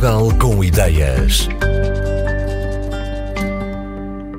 Portugal 0.00 0.30
com 0.38 0.64
Ideias. 0.64 1.46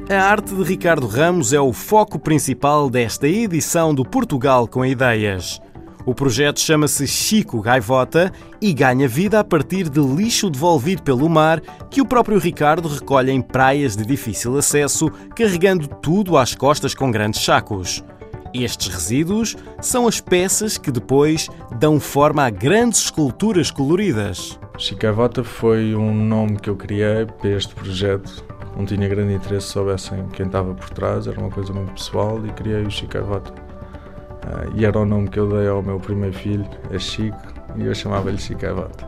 A 0.10 0.23
arte 0.23 0.55
de 0.55 0.64
Ricardo 0.64 1.05
Ramos 1.05 1.54
é 1.54 1.62
o 1.62 1.71
foco 1.71 2.18
principal 2.18 2.89
desta 2.89 3.28
edição 3.28 3.94
do 3.94 4.04
Portugal 4.04 4.68
com 4.68 4.84
Ideias. 4.84 5.62
O 6.04 6.16
projeto 6.16 6.60
chama-se 6.60 7.05
Chico 7.05 7.61
Gaivota 7.61 8.34
e 8.60 8.74
ganha 8.74 9.07
vida 9.07 9.39
a 9.39 9.43
partir 9.43 9.88
de 9.88 10.00
lixo 10.00 10.50
devolvido 10.50 11.04
pelo 11.04 11.29
mar 11.29 11.62
que 11.91 12.02
o 12.02 12.07
próprio 12.07 12.39
Ricardo 12.39 12.88
recolhe 12.88 13.32
em 13.32 13.39
praias 13.39 13.96
de 13.96 14.04
difícil 14.04 14.57
acesso, 14.57 15.12
carregando 15.36 15.88
tudo 15.88 16.39
às 16.39 16.55
costas 16.55 16.96
com 16.96 17.12
grandes 17.12 17.46
sacos. 17.46 18.04
Estes 18.52 18.88
resíduos 18.88 19.55
são 19.80 20.07
as 20.07 20.20
peças 20.20 20.80
que 20.80 20.91
depois 20.91 21.50
dão 21.78 22.00
forma 22.00 22.48
a 22.48 22.50
grandes 22.50 23.04
esculturas 23.04 23.70
coloridas. 23.70 24.59
Chicavota 24.82 25.44
foi 25.44 25.94
um 25.94 26.12
nome 26.12 26.58
que 26.58 26.68
eu 26.68 26.76
criei 26.76 27.28
para 27.28 27.52
este 27.52 27.76
projeto. 27.76 28.44
Não 28.76 28.84
tinha 28.84 29.07
grande 29.07 29.32
interesse 29.32 29.68
se 29.68 29.74
soubessem 29.74 30.28
quem 30.34 30.48
estava 30.48 30.74
por 30.74 30.90
trás, 30.90 31.28
era 31.28 31.40
uma 31.40 31.52
coisa 31.52 31.71
muito 31.71 31.94
pessoal 31.94 32.44
e 32.44 32.50
criei 32.50 32.81
o 32.81 32.90
Chicavota. 32.90 33.52
Uh, 33.52 34.76
e 34.76 34.84
era 34.84 34.98
o 34.98 35.06
nome 35.06 35.30
que 35.30 35.38
eu 35.38 35.48
dei 35.48 35.67
ao 35.67 35.84
meu 35.84 36.00
primeiro 36.00 36.36
filho, 36.36 36.66
a 36.92 36.98
Chico, 36.98 37.38
e 37.76 37.86
eu 37.86 37.94
chamava-lhe 37.94 38.40
Chicavota. 38.40 39.08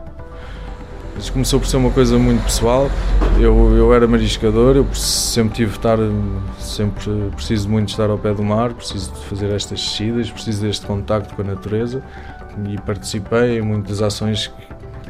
Mas 1.16 1.28
começou 1.28 1.58
por 1.58 1.66
ser 1.66 1.78
uma 1.78 1.90
coisa 1.90 2.16
muito 2.20 2.44
pessoal. 2.44 2.88
Eu, 3.40 3.76
eu 3.76 3.92
era 3.92 4.06
mariscador, 4.06 4.76
eu 4.76 4.86
sempre 4.94 5.56
tive 5.56 5.72
de 5.72 5.78
estar, 5.78 5.98
sempre 6.60 7.30
preciso 7.34 7.68
muito 7.68 7.86
de 7.86 7.92
estar 7.94 8.10
ao 8.10 8.18
pé 8.18 8.32
do 8.32 8.44
mar, 8.44 8.72
preciso 8.74 9.12
de 9.12 9.24
fazer 9.24 9.50
estas 9.50 9.80
descidas, 9.80 10.30
preciso 10.30 10.62
deste 10.62 10.86
contacto 10.86 11.34
com 11.34 11.42
a 11.42 11.44
natureza 11.44 12.00
e 12.68 12.80
participei 12.82 13.58
em 13.58 13.62
muitas 13.62 14.00
ações 14.00 14.52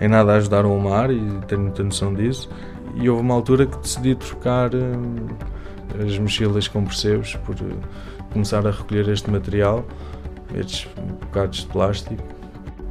em 0.00 0.08
nada 0.08 0.34
ajudaram 0.34 0.76
o 0.76 0.80
mar 0.80 1.10
e 1.10 1.20
tenho 1.46 1.62
muita 1.62 1.82
noção 1.82 2.12
disso. 2.14 2.48
E 2.94 3.08
houve 3.08 3.22
uma 3.22 3.34
altura 3.34 3.66
que 3.66 3.76
decidi 3.78 4.14
trocar 4.14 4.70
eh, 4.74 6.04
as 6.04 6.18
mochilas 6.18 6.68
com 6.68 6.84
percebes 6.84 7.34
por 7.36 7.54
eh, 7.56 7.74
começar 8.32 8.66
a 8.66 8.70
recolher 8.70 9.08
este 9.08 9.30
material, 9.30 9.84
estes 10.54 10.88
bocados 11.20 11.60
de 11.60 11.66
plástico 11.66 12.22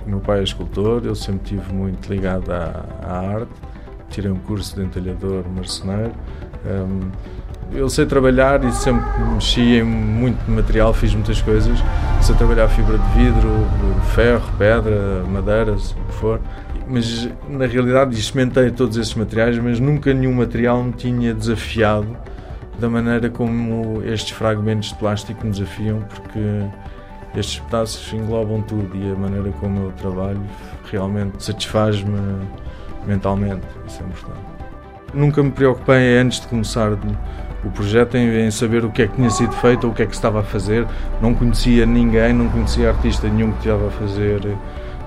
o 0.05 0.09
meu 0.09 0.19
pai 0.19 0.41
é 0.41 0.43
escultor, 0.43 1.01
eu 1.05 1.15
sempre 1.15 1.55
estive 1.55 1.73
muito 1.73 2.11
ligado 2.11 2.51
à, 2.51 2.85
à 3.01 3.19
arte. 3.35 3.51
Tirei 4.09 4.29
um 4.29 4.37
curso 4.39 4.75
de 4.75 4.83
entalhador 4.83 5.43
marceneiro. 5.47 6.13
Eu 7.71 7.89
sei 7.89 8.05
trabalhar 8.05 8.63
e 8.63 8.71
sempre 8.73 9.09
mexi 9.33 9.77
em 9.77 9.83
muito 9.83 10.39
material, 10.49 10.93
fiz 10.93 11.13
muitas 11.13 11.41
coisas. 11.41 11.79
Sei 12.21 12.35
trabalhar 12.35 12.67
fibra 12.67 12.97
de 12.97 13.07
vidro, 13.17 13.49
ferro, 14.13 14.43
pedra, 14.57 15.23
madeira, 15.27 15.73
o 15.73 15.77
que 15.77 16.13
for. 16.13 16.39
Mas 16.87 17.29
na 17.49 17.65
realidade 17.65 18.17
experimentei 18.17 18.69
todos 18.69 18.97
esses 18.97 19.13
materiais, 19.13 19.57
mas 19.57 19.79
nunca 19.79 20.13
nenhum 20.13 20.33
material 20.33 20.83
me 20.83 20.91
tinha 20.91 21.33
desafiado 21.33 22.15
da 22.77 22.89
maneira 22.89 23.29
como 23.29 24.01
estes 24.03 24.31
fragmentos 24.31 24.89
de 24.89 24.95
plástico 24.95 25.45
me 25.45 25.51
desafiam, 25.51 26.01
porque 26.01 26.39
estes 27.35 27.59
pedaços 27.59 28.11
englobam 28.13 28.61
tudo 28.61 28.89
e 28.95 29.11
a 29.11 29.15
maneira 29.15 29.51
como 29.59 29.85
eu 29.85 29.91
trabalho 29.93 30.41
realmente 30.91 31.43
satisfaz-me 31.43 32.19
mentalmente, 33.07 33.65
isso 33.87 34.01
é 34.01 34.05
importante. 34.05 34.53
Nunca 35.13 35.43
me 35.43 35.51
preocupei 35.51 36.17
antes 36.17 36.39
de 36.41 36.47
começar 36.47 36.91
o 37.63 37.69
projeto 37.71 38.17
em, 38.17 38.49
saber 38.51 38.83
o 38.83 38.91
que 38.91 39.03
é 39.03 39.07
que 39.07 39.15
tinha 39.15 39.29
sido 39.29 39.53
feito 39.53 39.85
ou 39.85 39.91
o 39.91 39.95
que 39.95 40.01
é 40.01 40.05
que 40.05 40.11
se 40.11 40.17
estava 40.17 40.39
a 40.39 40.43
fazer. 40.43 40.87
Não 41.21 41.33
conhecia 41.33 41.85
ninguém, 41.85 42.33
não 42.33 42.49
conhecia 42.49 42.89
artista 42.89 43.27
nenhum 43.27 43.51
que 43.51 43.59
estava 43.59 43.87
a 43.87 43.91
fazer 43.91 44.41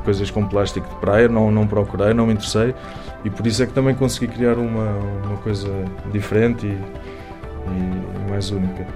coisas 0.06 0.30
com 0.30 0.46
plástico 0.46 0.88
de 0.88 0.94
praia, 0.96 1.28
não, 1.28 1.50
não 1.50 1.66
procurei, 1.66 2.14
não 2.14 2.26
me 2.26 2.32
interessei 2.32 2.74
e 3.24 3.28
por 3.28 3.46
isso 3.46 3.62
é 3.62 3.66
que 3.66 3.72
também 3.72 3.94
consegui 3.94 4.28
criar 4.28 4.54
uma, 4.54 4.92
uma 5.24 5.36
coisa 5.38 5.68
diferente 6.10 6.66
e, 6.66 6.70
e 6.70 8.30
mais 8.30 8.50
única. 8.50 8.86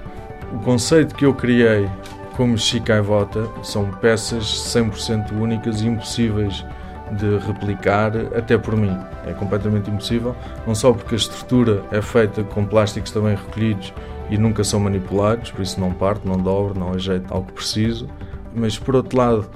O 0.51 0.59
conceito 0.59 1.13
que 1.13 1.25
eu 1.25 1.33
criei 1.33 1.87
como 2.35 2.57
Chicaivota, 2.57 3.47
são 3.61 3.91
peças 3.91 4.45
100% 4.45 5.31
únicas 5.33 5.81
e 5.81 5.87
impossíveis 5.87 6.65
de 7.11 7.37
replicar 7.45 8.13
até 8.35 8.57
por 8.57 8.75
mim. 8.75 8.97
É 9.27 9.33
completamente 9.33 9.89
impossível, 9.89 10.35
não 10.65 10.73
só 10.73 10.93
porque 10.93 11.13
a 11.13 11.17
estrutura 11.17 11.83
é 11.91 12.01
feita 12.01 12.43
com 12.43 12.65
plásticos 12.65 13.11
também 13.11 13.35
recolhidos 13.35 13.93
e 14.29 14.37
nunca 14.37 14.63
são 14.63 14.79
manipulados, 14.79 15.51
por 15.51 15.61
isso 15.61 15.79
não 15.79 15.91
parte, 15.91 16.25
não 16.25 16.37
dobro, 16.37 16.79
não 16.79 16.93
ajeito 16.93 17.31
algo 17.33 17.51
preciso, 17.51 18.07
mas 18.55 18.79
por 18.79 18.95
outro 18.95 19.17
lado, 19.17 19.49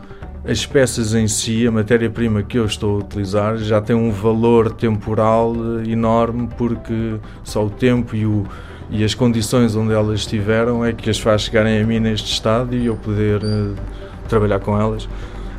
as 0.47 0.65
peças 0.65 1.13
em 1.13 1.27
si, 1.27 1.65
a 1.67 1.71
matéria-prima 1.71 2.43
que 2.43 2.57
eu 2.57 2.65
estou 2.65 2.97
a 2.97 2.99
utilizar, 2.99 3.57
já 3.57 3.81
tem 3.81 3.95
um 3.95 4.11
valor 4.11 4.71
temporal 4.71 5.53
enorme 5.85 6.47
porque 6.57 7.15
só 7.43 7.65
o 7.65 7.69
tempo 7.69 8.15
e 8.15 8.25
o 8.25 8.45
e 8.89 9.03
as 9.03 9.13
condições 9.13 9.75
onde 9.75 9.93
elas 9.93 10.21
estiveram 10.21 10.85
é 10.85 10.93
que 10.93 11.09
as 11.09 11.19
faz 11.19 11.41
chegarem 11.41 11.81
a 11.81 11.85
mim 11.85 11.99
neste 11.99 12.31
estado 12.31 12.75
e 12.75 12.85
eu 12.85 12.95
poder 12.95 13.43
uh, 13.43 13.75
trabalhar 14.29 14.59
com 14.59 14.79
elas. 14.79 15.09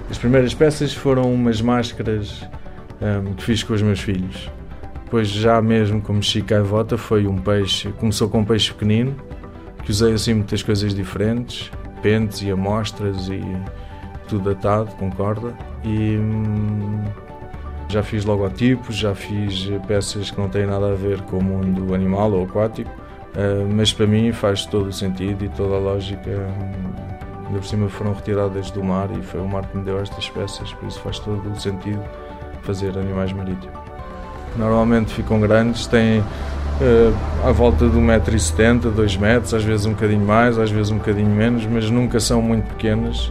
As 0.08 0.16
primeiras 0.16 0.54
peças 0.54 0.94
foram 0.94 1.32
umas 1.32 1.60
máscaras 1.60 2.42
um, 3.00 3.04
ehm, 3.04 3.34
que 3.34 3.42
fiz 3.42 3.62
com 3.64 3.74
os 3.74 3.82
meus 3.82 4.00
filhos. 4.00 4.48
Depois, 5.04 5.28
já 5.28 5.60
mesmo 5.60 6.00
como 6.00 6.22
Chica 6.22 6.62
Vota, 6.62 6.97
foi 6.97 7.26
um 7.26 7.36
peixe. 7.36 7.88
Começou 7.98 8.28
com 8.28 8.41
um 8.41 8.44
peixe 8.44 8.72
pequenino, 8.72 9.16
que 9.84 9.91
usei 9.91 10.12
assim 10.12 10.34
muitas 10.34 10.62
coisas 10.62 10.94
diferentes, 10.94 11.70
pentes 12.03 12.42
e 12.42 12.50
amostras 12.50 13.28
e 13.28 13.41
tudo 14.26 14.53
datado 14.53 14.91
com 14.97 15.10
corda. 15.10 15.54
E 15.84 16.16
hum, 16.19 17.04
já 17.88 18.03
fiz 18.03 18.25
logotipos, 18.25 18.97
já 18.97 19.14
fiz 19.14 19.69
peças 19.87 20.31
que 20.31 20.41
não 20.41 20.48
têm 20.48 20.66
nada 20.66 20.92
a 20.92 20.94
ver 20.94 21.20
com 21.22 21.38
o 21.38 21.42
mundo 21.42 21.94
animal 21.94 22.32
ou 22.32 22.44
aquático 22.44 22.91
Uh, 23.36 23.69
mas 23.70 23.92
para 23.92 24.06
mim 24.06 24.32
faz 24.32 24.65
todo 24.65 24.88
o 24.88 24.92
sentido 24.92 25.44
e 25.44 25.48
toda 25.50 25.75
a 25.75 25.78
lógica. 25.78 26.31
Ainda 27.47 27.59
por 27.59 27.66
cima 27.66 27.88
foram 27.88 28.15
retiradas 28.15 28.70
do 28.70 28.82
mar 28.82 29.10
e 29.16 29.22
foi 29.22 29.41
o 29.41 29.47
mar 29.47 29.66
que 29.66 29.76
me 29.76 29.84
deu 29.84 30.00
estas 30.00 30.28
peças, 30.31 30.72
por 30.72 30.88
isso 30.88 30.98
faz 31.00 31.19
todo 31.19 31.48
o 31.48 31.60
sentido 31.60 32.03
fazer 32.62 32.98
animais 32.98 33.32
marítimos. 33.32 33.78
Normalmente 34.56 35.12
ficam 35.12 35.38
grandes, 35.38 35.86
têm 35.86 36.20
uh, 36.20 37.47
à 37.47 37.53
volta 37.53 37.86
de 37.88 37.97
1,70m, 37.97 38.91
2 38.91 39.16
metros, 39.19 39.53
às 39.53 39.62
vezes 39.62 39.84
um 39.84 39.91
bocadinho 39.91 40.25
mais, 40.25 40.59
às 40.59 40.70
vezes 40.70 40.91
um 40.91 40.97
bocadinho 40.97 41.28
menos, 41.28 41.66
mas 41.66 41.91
nunca 41.91 42.19
são 42.19 42.41
muito 42.41 42.66
pequenas. 42.69 43.31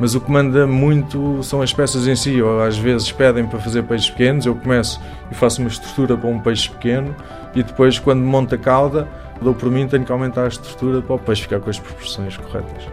Mas 0.00 0.14
o 0.14 0.20
que 0.20 0.30
manda 0.30 0.66
muito 0.66 1.42
são 1.42 1.60
as 1.60 1.74
peças 1.74 2.08
em 2.08 2.16
si. 2.16 2.40
Ou 2.40 2.62
às 2.62 2.78
vezes 2.78 3.12
pedem 3.12 3.46
para 3.46 3.58
fazer 3.60 3.82
peixes 3.82 4.08
pequenos, 4.08 4.46
eu 4.46 4.56
começo 4.56 4.98
e 5.30 5.34
faço 5.34 5.60
uma 5.60 5.68
estrutura 5.68 6.16
para 6.16 6.28
um 6.28 6.40
peixe 6.40 6.70
pequeno 6.70 7.14
e 7.54 7.62
depois, 7.62 7.98
quando 7.98 8.20
monta 8.20 8.54
a 8.54 8.58
cauda, 8.58 9.06
dou 9.42 9.54
por 9.54 9.70
mim, 9.70 9.86
tenho 9.86 10.04
que 10.04 10.12
aumentar 10.12 10.44
a 10.44 10.48
estrutura 10.48 11.02
para 11.02 11.16
o 11.16 11.18
peixe 11.18 11.42
ficar 11.42 11.60
com 11.60 11.68
as 11.68 11.78
proporções 11.78 12.36
corretas. 12.36 12.84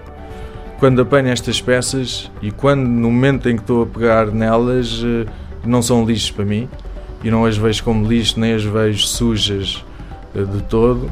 Quando 0.79 1.01
apanho 1.01 1.29
estas 1.29 1.61
peças 1.61 2.29
e 2.41 2.51
quando 2.51 2.85
no 2.85 3.09
momento 3.09 3.49
em 3.49 3.55
que 3.55 3.61
estou 3.61 3.83
a 3.83 3.85
pegar 3.85 4.27
nelas, 4.27 5.01
eh, 5.03 5.25
não 5.65 5.81
são 5.81 6.05
lixos 6.05 6.31
para 6.31 6.45
mim 6.45 6.67
e 7.23 7.31
não 7.31 7.45
as 7.45 7.57
vejo 7.57 7.83
como 7.83 8.07
lixo, 8.07 8.39
nem 8.39 8.53
as 8.53 8.63
vejo 8.63 9.07
sujas 9.07 9.83
eh, 10.35 10.43
de 10.43 10.61
todo. 10.63 11.11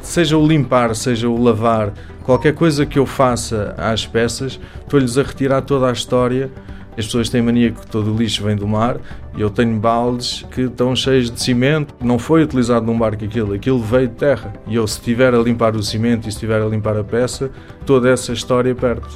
Seja 0.00 0.36
o 0.36 0.46
limpar, 0.46 0.94
seja 0.94 1.28
o 1.28 1.42
lavar, 1.42 1.92
qualquer 2.22 2.54
coisa 2.54 2.86
que 2.86 2.98
eu 2.98 3.06
faça 3.06 3.74
às 3.76 4.06
peças, 4.06 4.58
estou-lhes 4.80 5.18
a 5.18 5.22
retirar 5.22 5.62
toda 5.62 5.88
a 5.88 5.92
história 5.92 6.50
as 6.96 7.06
pessoas 7.06 7.30
têm 7.30 7.40
mania 7.40 7.70
que 7.70 7.86
todo 7.86 8.12
o 8.12 8.16
lixo 8.16 8.44
vem 8.44 8.54
do 8.54 8.68
mar 8.68 8.98
e 9.34 9.40
eu 9.40 9.48
tenho 9.48 9.78
baldes 9.78 10.44
que 10.50 10.62
estão 10.62 10.94
cheios 10.94 11.30
de 11.30 11.40
cimento. 11.40 11.94
Não 12.02 12.18
foi 12.18 12.42
utilizado 12.42 12.84
num 12.84 12.98
barco 12.98 13.24
aquilo, 13.24 13.54
aquilo 13.54 13.80
veio 13.80 14.08
de 14.08 14.14
terra. 14.14 14.52
E 14.66 14.74
eu, 14.74 14.86
se 14.86 14.98
estiver 14.98 15.34
a 15.34 15.38
limpar 15.38 15.74
o 15.74 15.82
cimento 15.82 16.22
e 16.22 16.24
se 16.24 16.36
estiver 16.36 16.60
a 16.60 16.66
limpar 16.66 16.96
a 16.98 17.02
peça, 17.02 17.50
toda 17.86 18.10
essa 18.10 18.32
história 18.32 18.74
perde. 18.74 19.08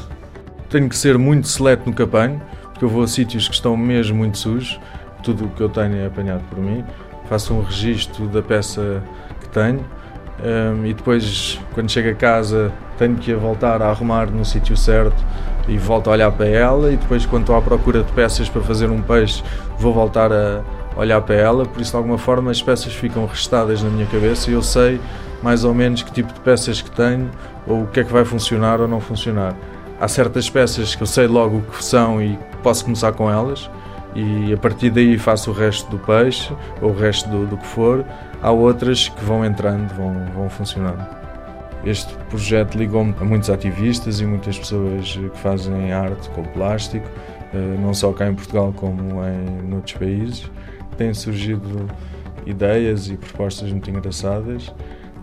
Tenho 0.70 0.88
que 0.88 0.96
ser 0.96 1.18
muito 1.18 1.48
seleto 1.48 1.88
no 1.88 1.94
que 1.94 2.02
apanho, 2.02 2.40
porque 2.72 2.84
eu 2.84 2.88
vou 2.88 3.02
a 3.02 3.06
sítios 3.06 3.46
que 3.46 3.54
estão 3.54 3.76
mesmo 3.76 4.16
muito 4.16 4.38
sujos. 4.38 4.80
Tudo 5.22 5.44
o 5.44 5.48
que 5.50 5.60
eu 5.60 5.68
tenho 5.68 5.96
é 5.96 6.06
apanhado 6.06 6.44
por 6.48 6.58
mim. 6.58 6.82
Faço 7.28 7.52
um 7.52 7.62
registro 7.62 8.26
da 8.28 8.40
peça 8.40 9.02
que 9.40 9.48
tenho 9.50 9.84
um, 10.42 10.84
e 10.84 10.92
depois, 10.92 11.58
quando 11.72 11.90
chego 11.90 12.10
a 12.10 12.14
casa, 12.14 12.72
tenho 12.98 13.16
que 13.16 13.32
a 13.32 13.36
voltar 13.36 13.80
a 13.80 13.88
arrumar 13.88 14.26
no 14.26 14.44
sítio 14.44 14.76
certo 14.76 15.16
e 15.68 15.78
volto 15.78 16.08
a 16.08 16.12
olhar 16.12 16.30
para 16.30 16.46
ela. 16.46 16.92
E 16.92 16.96
depois 16.96 17.24
quando 17.24 17.42
estou 17.42 17.56
à 17.56 17.62
procura 17.62 18.02
de 18.02 18.12
peças 18.12 18.48
para 18.48 18.62
fazer 18.62 18.90
um 18.90 19.00
peixe 19.00 19.42
vou 19.78 19.92
voltar 19.92 20.32
a 20.32 20.62
olhar 20.96 21.20
para 21.20 21.34
ela, 21.34 21.66
por 21.66 21.80
isso 21.80 21.90
de 21.90 21.96
alguma 21.96 22.16
forma 22.16 22.50
as 22.50 22.62
peças 22.62 22.94
ficam 22.94 23.26
restadas 23.26 23.82
na 23.82 23.90
minha 23.90 24.06
cabeça 24.06 24.50
e 24.50 24.54
eu 24.54 24.62
sei 24.62 24.98
mais 25.42 25.62
ou 25.62 25.74
menos 25.74 26.02
que 26.02 26.10
tipo 26.10 26.32
de 26.32 26.40
peças 26.40 26.80
que 26.80 26.90
tenho 26.90 27.30
ou 27.66 27.82
o 27.82 27.86
que 27.86 28.00
é 28.00 28.04
que 28.04 28.12
vai 28.12 28.24
funcionar 28.24 28.80
ou 28.80 28.88
não 28.88 29.00
funcionar. 29.00 29.54
Há 30.00 30.08
certas 30.08 30.48
peças 30.48 30.94
que 30.94 31.02
eu 31.02 31.06
sei 31.06 31.26
logo 31.26 31.58
o 31.58 31.62
que 31.62 31.84
são 31.84 32.20
e 32.22 32.38
posso 32.62 32.84
começar 32.84 33.12
com 33.12 33.30
elas 33.30 33.70
e 34.16 34.52
a 34.54 34.56
partir 34.56 34.88
daí 34.88 35.18
faço 35.18 35.50
o 35.50 35.52
resto 35.52 35.90
do 35.90 35.98
peixe 35.98 36.50
ou 36.80 36.90
o 36.90 36.96
resto 36.96 37.28
do, 37.28 37.46
do 37.46 37.58
que 37.58 37.66
for. 37.66 38.02
Há 38.42 38.50
outras 38.50 39.10
que 39.10 39.22
vão 39.22 39.44
entrando, 39.44 39.92
vão, 39.94 40.14
vão 40.34 40.48
funcionando. 40.48 41.06
Este 41.84 42.14
projeto 42.30 42.76
ligou-me 42.76 43.14
a 43.20 43.24
muitos 43.24 43.50
ativistas 43.50 44.20
e 44.20 44.24
muitas 44.24 44.58
pessoas 44.58 45.12
que 45.12 45.38
fazem 45.38 45.92
arte 45.92 46.30
com 46.30 46.42
plástico, 46.42 47.06
eh, 47.52 47.76
não 47.80 47.92
só 47.92 48.10
cá 48.12 48.26
em 48.26 48.34
Portugal 48.34 48.72
como 48.74 49.20
em 49.22 49.74
outros 49.74 49.94
países. 49.94 50.50
têm 50.96 51.12
surgido 51.12 51.86
ideias 52.46 53.10
e 53.10 53.16
propostas 53.16 53.70
muito 53.70 53.90
engraçadas. 53.90 54.72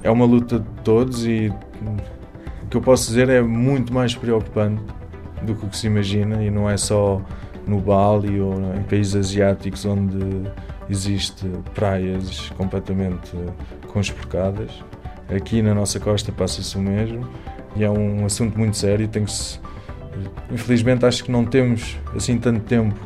É 0.03 0.11
uma 0.11 0.25
luta 0.25 0.59
de 0.59 0.69
todos 0.83 1.25
e 1.25 1.51
o 2.63 2.67
que 2.69 2.77
eu 2.77 2.81
posso 2.81 3.07
dizer 3.07 3.27
é 3.27 3.41
muito 3.41 3.91
mais 3.91 4.13
preocupante 4.13 4.81
do 5.41 5.55
que 5.55 5.65
o 5.65 5.69
que 5.69 5.77
se 5.77 5.87
imagina 5.87 6.43
e 6.43 6.51
não 6.51 6.69
é 6.69 6.77
só 6.77 7.21
no 7.68 7.80
Bali 7.80 8.39
ou 8.39 8.54
em 8.75 8.83
países 8.83 9.15
asiáticos 9.15 9.86
onde 9.86 10.50
existe 10.89 11.45
praias 11.74 12.50
completamente 12.57 13.31
conspurcadas. 13.88 14.71
Aqui 15.33 15.62
na 15.62 15.74
nossa 15.74 16.00
costa 16.00 16.31
passa-se 16.31 16.77
o 16.77 16.81
mesmo 16.81 17.27
e 17.75 17.83
é 17.83 17.89
um 17.89 18.25
assunto 18.25 18.57
muito 18.57 18.77
sério. 18.77 19.07
Tem 19.07 19.25
que 19.25 19.31
se... 19.31 19.60
Infelizmente 20.51 21.06
acho 21.06 21.24
que 21.24 21.31
não 21.31 21.45
temos 21.45 21.98
assim 22.15 22.38
tanto 22.38 22.62
tempo. 22.62 23.00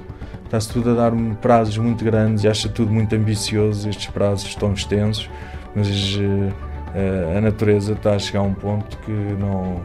Está-se 0.44 0.72
tudo 0.72 0.92
a 0.92 0.94
dar 0.94 1.12
prazos 1.42 1.78
muito 1.78 2.06
grandes 2.06 2.46
e 2.46 2.48
acha 2.48 2.70
tudo 2.70 2.92
muito 2.92 3.14
ambicioso, 3.14 3.90
estes 3.90 4.08
prazos 4.08 4.56
tão 4.56 4.72
extensos, 4.72 5.30
mas 5.76 6.16
uh, 6.16 7.38
a 7.38 7.42
natureza 7.42 7.92
está 7.92 8.14
a 8.14 8.20
chegar 8.20 8.40
a 8.40 8.44
um 8.44 8.54
ponto 8.54 8.98
que 9.00 9.12
não, 9.12 9.82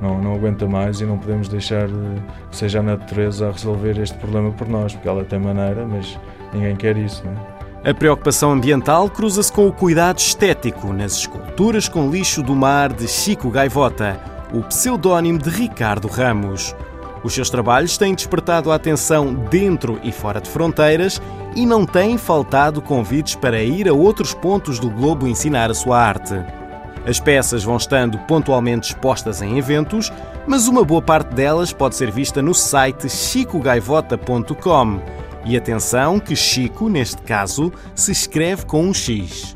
não, 0.00 0.20
não 0.20 0.34
aguenta 0.34 0.66
mais 0.66 1.00
e 1.00 1.04
não 1.04 1.18
podemos 1.18 1.48
deixar 1.48 1.88
que 2.50 2.56
seja 2.56 2.80
a 2.80 2.82
natureza 2.82 3.48
a 3.48 3.52
resolver 3.52 3.98
este 4.00 4.16
problema 4.18 4.50
por 4.52 4.68
nós, 4.68 4.92
porque 4.92 5.08
ela 5.08 5.24
tem 5.24 5.38
maneira, 5.38 5.86
mas 5.86 6.18
ninguém 6.52 6.76
quer 6.76 6.96
isso. 6.96 7.24
Não 7.24 7.32
é? 7.32 7.56
A 7.90 7.94
preocupação 7.94 8.50
ambiental 8.50 9.08
cruza-se 9.08 9.52
com 9.52 9.68
o 9.68 9.72
cuidado 9.72 10.18
estético 10.18 10.92
nas 10.92 11.18
esculturas 11.18 11.88
com 11.88 12.10
lixo 12.10 12.42
do 12.42 12.52
mar 12.52 12.92
de 12.92 13.06
Chico 13.06 13.48
Gaivota, 13.48 14.18
o 14.52 14.60
pseudónimo 14.62 15.38
de 15.38 15.50
Ricardo 15.50 16.08
Ramos. 16.08 16.74
Os 17.22 17.32
seus 17.32 17.48
trabalhos 17.48 17.96
têm 17.96 18.12
despertado 18.12 18.72
a 18.72 18.74
atenção 18.74 19.32
dentro 19.34 20.00
e 20.02 20.10
fora 20.10 20.40
de 20.40 20.50
fronteiras 20.50 21.22
e 21.54 21.64
não 21.64 21.86
têm 21.86 22.18
faltado 22.18 22.82
convites 22.82 23.36
para 23.36 23.62
ir 23.62 23.88
a 23.88 23.92
outros 23.92 24.34
pontos 24.34 24.80
do 24.80 24.90
globo 24.90 25.28
ensinar 25.28 25.70
a 25.70 25.74
sua 25.74 25.96
arte. 25.96 26.34
As 27.06 27.20
peças 27.20 27.62
vão 27.62 27.76
estando 27.76 28.18
pontualmente 28.26 28.88
expostas 28.92 29.40
em 29.40 29.58
eventos, 29.58 30.12
mas 30.46 30.66
uma 30.66 30.84
boa 30.84 31.00
parte 31.00 31.32
delas 31.34 31.72
pode 31.72 31.94
ser 31.94 32.10
vista 32.10 32.42
no 32.42 32.52
site 32.52 33.08
chicogaivota.com. 33.08 35.00
E 35.44 35.56
atenção 35.56 36.18
que 36.18 36.34
Chico, 36.34 36.88
neste 36.88 37.22
caso, 37.22 37.72
se 37.94 38.10
escreve 38.10 38.66
com 38.66 38.82
um 38.82 38.92
X. 38.92 39.54